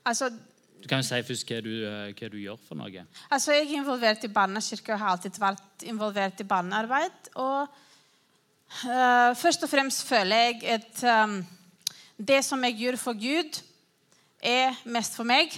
[0.04, 0.28] Altså,
[0.76, 3.06] Du kan jo si først hva du, eh, hva du gjør for noe.
[3.32, 7.32] Altså, Jeg er involvert i barnekirka og har alltid vært involvert i barnearbeid.
[7.40, 7.68] Og
[8.84, 11.38] eh, først og fremst føler jeg at um,
[12.16, 13.62] det som jeg gjør for Gud,
[14.40, 15.52] er mest for meg.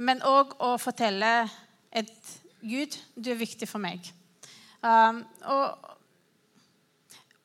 [0.00, 1.32] Men òg å fortelle
[1.92, 2.12] at
[2.60, 4.04] Gud, du er viktig for meg.
[4.80, 5.90] Um, og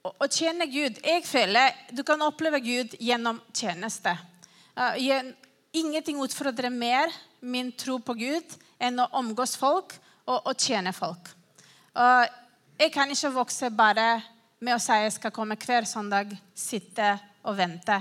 [0.08, 4.14] å- tjene Gud Jeg føler du kan oppleve Gud gjennom tjeneste.
[4.78, 4.96] Uh,
[5.74, 7.12] ingenting utfordrer mer
[7.42, 11.28] min tro på Gud enn å omgås folk og, å tjene folk.
[11.96, 12.24] Uh,
[12.80, 14.22] jeg kan ikke vokse bare
[14.60, 17.16] med å si jeg skal komme hver søndag, sitte
[17.46, 17.98] og vente.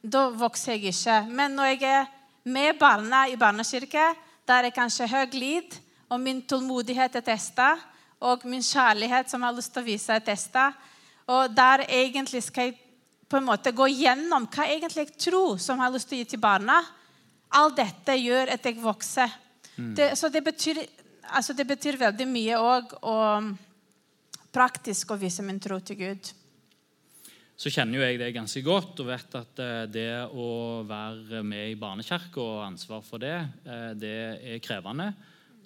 [0.00, 1.16] Da vokser jeg ikke.
[1.28, 2.10] Men når jeg er
[2.50, 4.04] med barna i barnekirke,
[4.48, 5.76] der jeg kanskje har høy glid,
[6.10, 7.74] og min tålmodighet er testa,
[8.20, 10.70] og min kjærlighet som jeg har lyst til å vise, er testa,
[11.30, 12.78] og der egentlig skal jeg
[13.30, 16.18] på en måte gå gjennom hva jeg egentlig jeg tror som jeg har lyst til
[16.18, 16.80] å gi til barna.
[17.54, 19.36] Alt dette gjør at jeg vokser.
[19.76, 20.80] Det, så det betyr,
[21.30, 23.14] altså det betyr veldig mye òg å
[24.52, 26.30] praktisk å vise min tro til Gud.
[27.60, 31.74] Så kjenner jo jeg det ganske godt og vet at eh, det å være med
[31.74, 33.36] i barnekirke og ansvar for det,
[33.68, 34.16] eh, det
[34.54, 35.10] er krevende.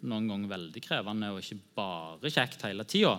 [0.02, 3.14] Noen ganger veldig krevende og ikke bare kjekt hele tida.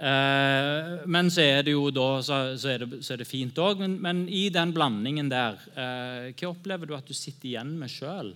[0.00, 3.84] Eh, men så er det jo da, så, er, det, så er det fint òg.
[3.84, 8.32] Men, men i den blandingen der, hva opplever du at du sitter igjen med sjøl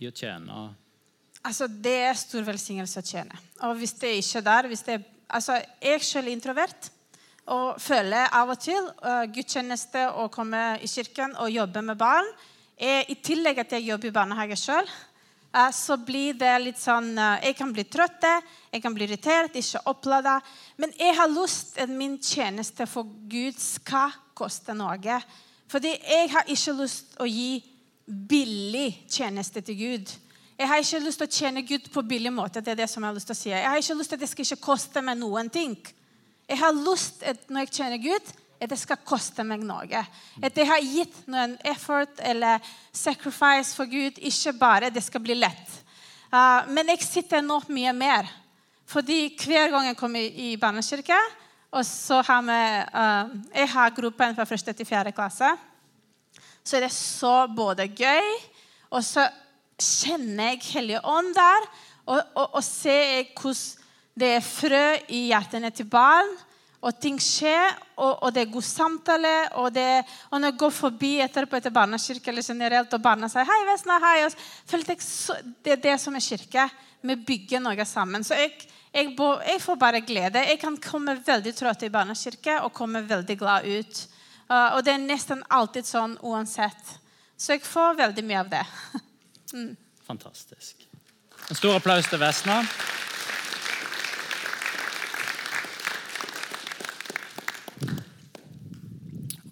[0.00, 0.70] i å tjene?
[1.44, 3.44] Altså, Det er stor velsignelse å tjene.
[3.68, 6.90] Og hvis det ikke er der hvis det, altså, Jeg selv er introvert
[7.50, 12.26] og føler av og til uh, gudstjeneste og komme i kirken og jobbe med barn
[12.78, 14.86] Jeg, I tillegg at jeg jobber i barnehage sjøl,
[15.74, 18.24] så blir det litt sånn uh, Jeg kan bli trøtt,
[18.70, 20.38] jeg kan bli irritert, ikke opplada.
[20.78, 25.18] Men jeg har lyst til at min tjeneste for Gud skal koste noe.
[25.70, 27.50] Fordi jeg har ikke lyst til å gi
[28.10, 30.14] billig tjeneste til Gud.
[30.60, 32.60] Jeg har ikke lyst til å tjene Gud på billig måte.
[32.60, 33.48] det er det som Jeg har lyst til å si.
[33.48, 35.72] Jeg har ikke lyst til at det skal ikke koste meg noen ting.
[36.48, 40.04] Jeg har lyst at når jeg tjener Gud, at det skal koste meg noe.
[40.44, 42.60] At jeg har gitt noen effort eller
[42.92, 45.80] sacrifice for Gud, ikke bare det skal bli lett.
[46.28, 48.28] Uh, men jeg sitter nå mye mer.
[48.84, 51.16] Fordi hver gang jeg kommer i, i barnekirke,
[51.72, 52.62] og så har vi
[53.00, 55.56] uh, Jeg har gruppen fra første til fjerde klasse.
[56.60, 58.34] Så er det så både gøy,
[58.92, 59.24] og så
[59.82, 61.68] kjenner jeg Hellige Ånd der.
[62.06, 63.80] Og, og, og ser jeg hvordan
[64.20, 66.30] det er frø i hjertene til barn.
[66.80, 69.32] Og ting skjer, og, og det er god samtale.
[69.60, 70.00] Og, det,
[70.30, 73.98] og når jeg går forbi etterpå etter barnekirke, eller generelt, og barna sier 'Hei, Vesna,
[74.00, 76.70] hei', og følte jeg så, Det er det som er kirke.
[77.02, 78.24] Vi bygger noe sammen.
[78.24, 78.56] Så jeg,
[78.94, 80.46] jeg, jeg får bare glede.
[80.48, 84.08] Jeg kan komme veldig trøtt i barnekirke og komme veldig glad ut.
[84.50, 86.96] Og det er nesten alltid sånn uansett.
[87.36, 88.66] Så jeg får veldig mye av det.
[90.06, 90.86] Fantastisk.
[91.50, 92.60] En stor applaus til Vesna.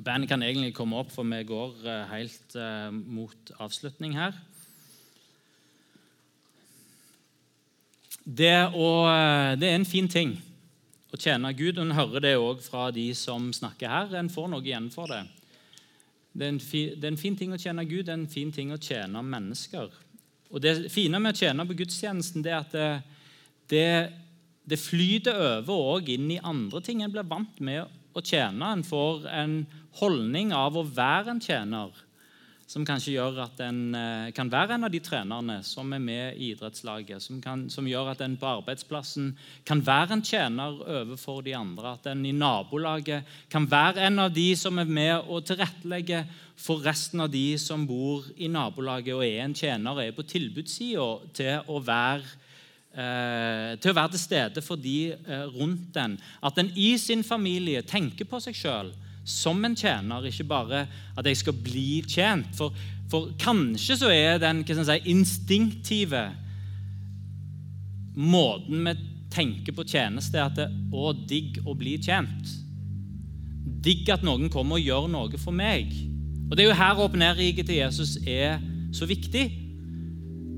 [0.04, 4.36] Bandet kan egentlig komme opp, for vi går eh, helt eh, mot avslutning her.
[8.24, 10.36] Det, å, eh, det er en fin ting
[11.12, 11.78] å tjene Gud.
[11.80, 14.14] hun hører det òg fra de som snakker her.
[14.16, 15.24] En får noe igjen for det.
[16.38, 18.52] Det er, fi, det er, en fin ting å tjene Gud, det er en fin
[18.54, 19.90] ting å tjene mennesker.
[20.48, 22.90] Og Det fine med å tjene på gudstjenesten det er at det,
[23.72, 23.88] det,
[24.70, 28.70] det flyter over og inn i andre ting en blir vant med å tjene.
[28.70, 29.58] En får en
[29.98, 32.04] holdning av å være en tjener
[32.68, 36.36] som kanskje gjør at en eh, kan være en av de trenerne som er med
[36.36, 37.24] i idrettslaget.
[37.24, 39.30] Som, kan, som, gjør at en på arbeidsplassen
[39.68, 41.94] kan være en tjener overfor de andre.
[41.96, 46.28] At en i nabolaget kan være en av de som er med og tilrettelegger
[46.60, 51.08] for resten av de som bor i nabolaget og er en tjener er på tilbudssida
[51.38, 52.26] til å være
[52.92, 56.20] eh, til å være til stede for de eh, rundt den.
[56.44, 58.92] At en i sin familie tenker på seg sjøl
[59.28, 60.86] som en tjener, ikke bare
[61.18, 62.50] at jeg skal bli tjent.
[62.56, 62.74] For,
[63.10, 66.24] for kanskje så er den si, instinktive
[68.18, 68.96] måten vi
[69.30, 72.56] tenker på tjeneste, at det å, digg å bli tjent.
[73.84, 75.92] Digg at noen kommer og gjør noe for meg.
[76.48, 78.62] Og Det er jo her opp ned-riket til Jesus er
[78.96, 79.46] så viktig.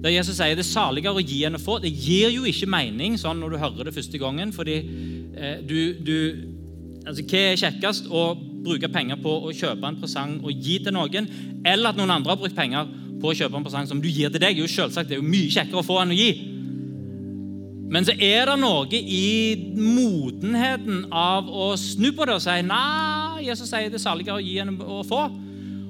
[0.01, 1.81] Der Jesus sier det er saligere å gi enn å få.
[1.83, 4.55] Det gir jo ikke mening sånn når du hører det første gangen.
[4.55, 4.77] fordi
[5.35, 6.17] eh, du, du
[7.05, 8.09] altså, Hva er kjekkest?
[8.09, 8.23] Å
[8.65, 11.29] bruke penger på å kjøpe en presang og gi til noen,
[11.65, 12.89] eller at noen andre har brukt penger
[13.21, 15.29] på å kjøpe en presang som du gir til deg, jo selvsagt det er jo
[15.29, 16.31] mye kjekkere å få enn å gi.
[17.91, 23.47] Men så er det noe i modenheten av å snu på det og si nei,
[23.49, 25.25] Jesus sier det er saligere å gi enn å få.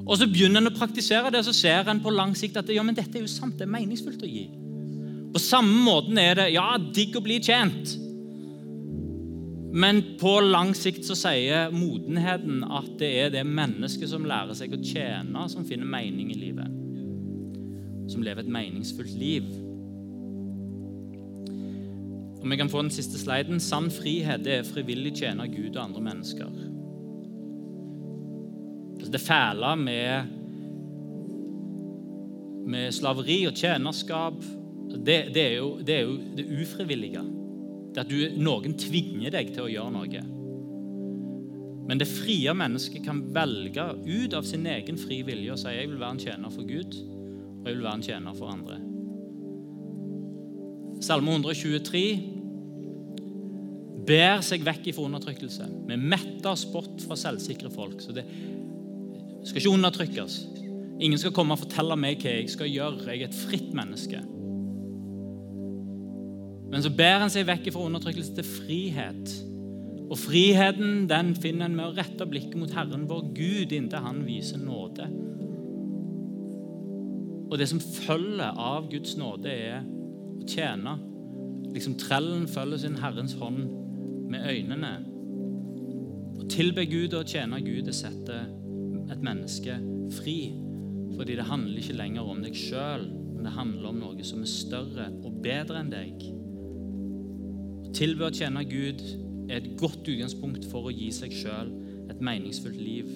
[0.06, 2.70] Og så begynner en å praktisere det, og så ser en på lang sikt at
[2.72, 4.46] ja, men dette er jo sant, det er meningsfullt å gi.
[5.30, 7.92] På samme måten er det ja, digg å bli tjent.
[9.72, 14.74] Men på lang sikt så sier modenheten at det er det mennesket som lærer seg
[14.74, 16.78] å tjene, som finner mening i livet.
[18.10, 19.46] Som lever et meningsfullt liv.
[22.40, 23.62] Om vi kan få den siste sliden.
[23.62, 26.50] Sann frihet er frivillig tjene Gud og andre mennesker.
[28.96, 30.32] Altså, det fæle med,
[32.74, 34.42] med slaveri og tjenerskap,
[34.90, 37.22] det, det, er jo, det er jo det ufrivillige.
[37.91, 40.22] Det at du, noen tvinger deg til å gjøre noe.
[41.91, 45.88] Men det frie mennesket kan velge ut av sin egen fri vilje og si jeg
[45.91, 46.95] vil være en tjener for Gud
[47.61, 48.76] og jeg vil være en tjener for andre.
[51.05, 52.05] Salme 123
[54.09, 55.66] ber seg vekk ifra undertrykkelse.
[55.88, 58.01] Vi metter spott fra selvsikre folk.
[58.01, 58.24] Så det
[59.45, 60.38] skal ikke undertrykkes.
[61.01, 63.07] Ingen skal komme og fortelle meg hva jeg skal gjøre.
[63.09, 64.20] Jeg er et fritt menneske.
[66.70, 69.32] Men så bærer han seg vekk fra undertrykkelse til frihet.
[70.10, 74.24] Og friheten den finner en med å rette blikket mot Herren vår Gud inntil Han
[74.26, 75.06] viser nåde.
[77.50, 80.96] Og det som følger av Guds nåde, er å tjene.
[81.74, 83.64] Liksom Trellen følger sin Herrens hånd
[84.30, 84.92] med øynene.
[86.40, 88.46] Å tilbe Gud og tjene Gud det setter
[89.10, 89.78] et menneske
[90.20, 90.38] fri.
[91.16, 94.50] Fordi det handler ikke lenger om deg sjøl, men det handler om noe som er
[94.50, 96.22] større og bedre enn deg.
[97.97, 99.03] Tilbe og tjene Gud
[99.51, 101.72] er et godt utgangspunkt for å gi seg sjøl
[102.11, 103.11] et meningsfullt liv.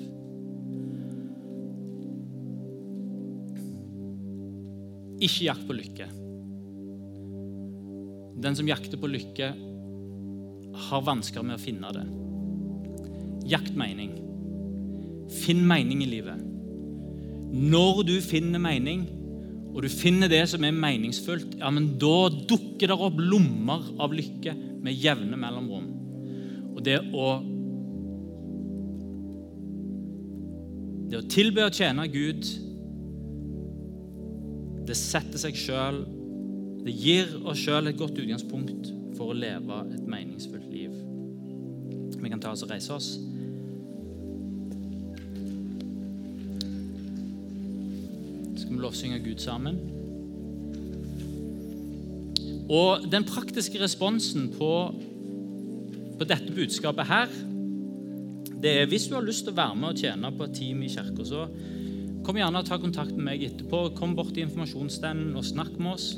[5.23, 6.09] Ikke jakt på lykke.
[8.45, 9.53] Den som jakter på lykke,
[10.89, 12.05] har vansker med å finne det.
[13.55, 14.17] Jakt mening.
[15.45, 16.41] Finn mening i livet.
[17.55, 19.07] Når du finner mening,
[19.75, 24.15] og du finner det som er meningsfullt, ja, men da dukker det opp lommer av
[24.15, 24.55] lykke
[24.85, 25.91] med jevne mellomrom.
[26.75, 27.35] Og det å
[31.05, 32.47] Det å tilbe og tjene Gud,
[34.89, 36.01] det setter seg sjøl
[36.83, 40.97] Det gir oss sjøl et godt utgangspunkt for å leve et meningsfullt liv.
[42.19, 43.13] Vi kan ta oss og reise oss.
[48.75, 49.79] Vi lovsynge Gud sammen.
[52.73, 54.71] Og den praktiske responsen på,
[56.19, 57.33] på dette budskapet her,
[58.65, 60.81] det er hvis du har lyst til å være med og tjene på et team
[60.83, 61.45] i kirka, så
[62.25, 63.91] kom gjerne og ta kontakt med meg etterpå.
[63.99, 66.15] Kom bort til informasjonsstanden og snakk med oss.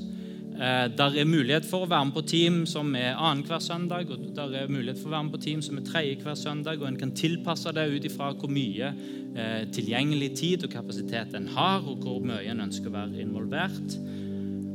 [0.56, 4.22] Eh, der er mulighet for å være med på team som er annenhver søndag, og
[4.38, 6.88] der er mulighet for å være med på team som er tredje hver søndag, og
[6.88, 8.88] en kan tilpasse det ut ifra hvor mye
[9.36, 13.98] eh, tilgjengelig tid og kapasitet en har, og hvor mye en ønsker å være involvert.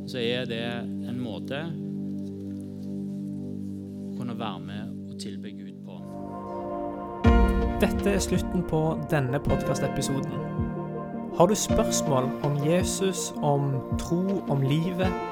[0.06, 1.64] Så er det en måte
[4.06, 5.98] å kunne være med og tilby Gud på.
[7.82, 10.38] Dette er slutten på denne podkastepisoden.
[11.34, 15.31] Har du spørsmål om Jesus, om tro, om livet?